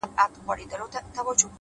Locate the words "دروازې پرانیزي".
0.71-1.47